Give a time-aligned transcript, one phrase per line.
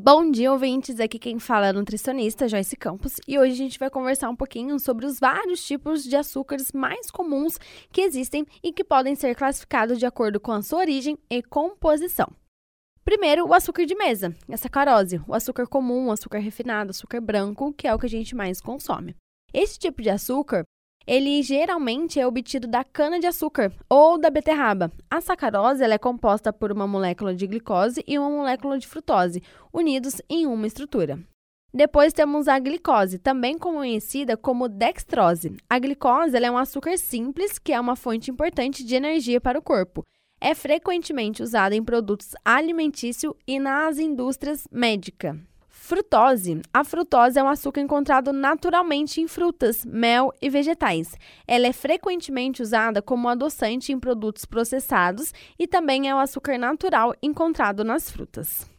[0.00, 1.00] Bom dia, ouvintes!
[1.00, 4.36] Aqui quem fala é a nutricionista Joyce Campos e hoje a gente vai conversar um
[4.36, 7.58] pouquinho sobre os vários tipos de açúcares mais comuns
[7.90, 12.28] que existem e que podem ser classificados de acordo com a sua origem e composição.
[13.04, 17.72] Primeiro, o açúcar de mesa, a sacarose, o açúcar comum, o açúcar refinado, açúcar branco,
[17.72, 19.16] que é o que a gente mais consome.
[19.52, 20.62] Esse tipo de açúcar
[21.08, 24.92] ele geralmente é obtido da cana-de-açúcar ou da beterraba.
[25.10, 30.20] A sacarose é composta por uma molécula de glicose e uma molécula de frutose, unidos
[30.28, 31.18] em uma estrutura.
[31.72, 35.56] Depois temos a glicose, também conhecida como dextrose.
[35.68, 39.62] A glicose é um açúcar simples que é uma fonte importante de energia para o
[39.62, 40.04] corpo.
[40.38, 45.38] É frequentemente usada em produtos alimentícios e nas indústrias médicas.
[45.80, 46.60] Frutose.
[46.74, 51.16] A frutose é um açúcar encontrado naturalmente em frutas, mel e vegetais.
[51.46, 57.14] Ela é frequentemente usada como adoçante em produtos processados e também é o açúcar natural
[57.22, 58.77] encontrado nas frutas.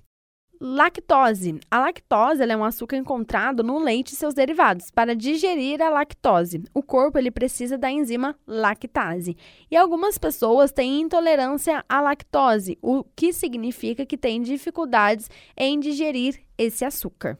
[0.62, 1.58] Lactose.
[1.72, 4.91] A lactose é um açúcar encontrado no leite e seus derivados.
[4.91, 9.38] Para digerir a lactose, o corpo ele precisa da enzima lactase.
[9.71, 16.41] E algumas pessoas têm intolerância à lactose, o que significa que têm dificuldades em digerir
[16.57, 17.40] esse açúcar.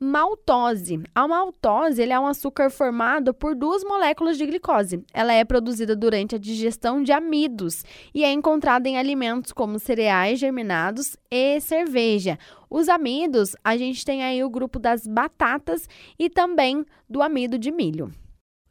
[0.00, 1.04] Maltose.
[1.14, 5.04] A maltose é um açúcar formado por duas moléculas de glicose.
[5.14, 10.40] Ela é produzida durante a digestão de amidos e é encontrada em alimentos como cereais
[10.40, 12.36] germinados e cerveja.
[12.68, 17.70] Os amidos, a gente tem aí o grupo das batatas e também do amido de
[17.70, 18.12] milho.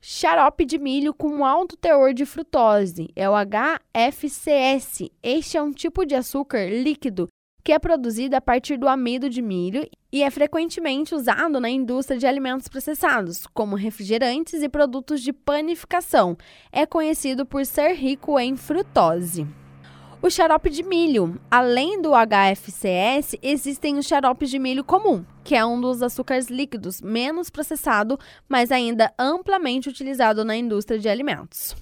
[0.02, 5.10] Xarope de milho com alto teor de frutose é o HFCS.
[5.24, 7.30] Este é um tipo de açúcar líquido
[7.64, 12.20] que é produzido a partir do amido de milho e é frequentemente usado na indústria
[12.20, 16.38] de alimentos processados, como refrigerantes e produtos de panificação.
[16.72, 19.48] É conhecido por ser rico em frutose.
[20.22, 21.40] O xarope de milho.
[21.52, 27.02] Além do HFCS, existem os xaropes de milho comum, que é um dos açúcares líquidos
[27.02, 31.76] menos processado, mas ainda amplamente utilizado na indústria de alimentos.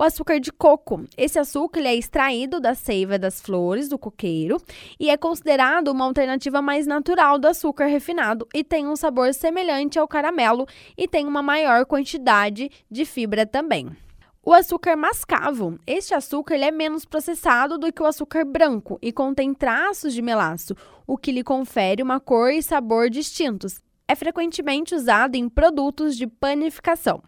[0.00, 1.04] O açúcar de coco.
[1.16, 4.62] Esse açúcar é extraído da seiva das flores do coqueiro
[4.98, 9.98] e é considerado uma alternativa mais natural do açúcar refinado e tem um sabor semelhante
[9.98, 13.88] ao caramelo e tem uma maior quantidade de fibra também.
[14.40, 15.80] O açúcar mascavo.
[15.84, 20.76] Este açúcar é menos processado do que o açúcar branco e contém traços de melaço,
[21.08, 23.80] o que lhe confere uma cor e sabor distintos.
[24.06, 27.20] É frequentemente usado em produtos de panificação.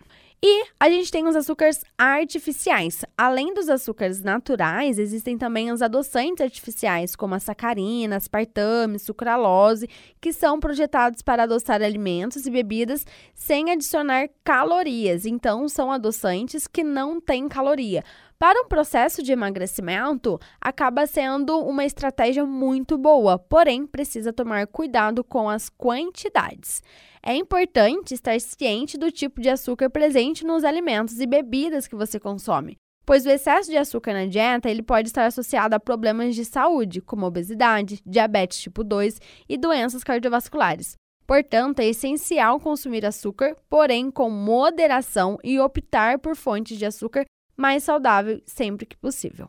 [0.43, 3.05] E a gente tem os açúcares artificiais.
[3.17, 9.87] Além dos açúcares naturais, existem também os adoçantes artificiais, como a sacarina, aspartame, sucralose,
[10.19, 15.27] que são projetados para adoçar alimentos e bebidas sem adicionar calorias.
[15.27, 18.03] Então, são adoçantes que não têm caloria.
[18.39, 25.23] Para um processo de emagrecimento, acaba sendo uma estratégia muito boa, porém precisa tomar cuidado
[25.23, 26.83] com as quantidades.
[27.22, 32.19] É importante estar ciente do tipo de açúcar presente nos alimentos e bebidas que você
[32.19, 36.47] consome, pois o excesso de açúcar na dieta ele pode estar associado a problemas de
[36.47, 40.94] saúde, como obesidade, diabetes tipo 2 e doenças cardiovasculares.
[41.26, 47.84] Portanto, é essencial consumir açúcar, porém com moderação e optar por fontes de açúcar mais
[47.84, 49.48] saudável sempre que possível.